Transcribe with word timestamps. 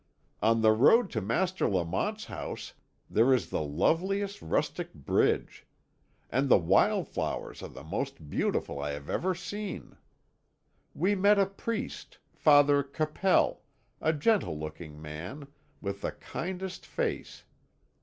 On 0.41 0.61
the 0.63 0.71
road 0.71 1.11
to 1.11 1.21
Master 1.21 1.69
Lamont's 1.69 2.25
house 2.25 2.73
there 3.07 3.31
is 3.31 3.51
the 3.51 3.61
loveliest 3.61 4.41
rustic 4.41 4.95
bridge. 4.95 5.67
And 6.31 6.49
the 6.49 6.57
wild 6.57 7.07
flowers 7.07 7.61
are 7.61 7.69
the 7.69 7.83
most 7.83 8.27
beautiful 8.27 8.79
I 8.79 8.93
have 8.93 9.11
ever 9.11 9.35
seen. 9.35 9.95
We 10.95 11.13
met 11.13 11.37
a 11.37 11.45
priest, 11.45 12.17
Father 12.33 12.81
Capel, 12.81 13.61
a 14.01 14.11
gentle 14.11 14.57
looking 14.57 14.99
man, 14.99 15.47
with 15.81 16.01
the 16.01 16.13
kindest 16.13 16.83
face! 16.83 17.43